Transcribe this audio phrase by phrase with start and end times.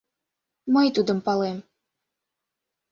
[0.73, 1.57] —Мый тудым палем.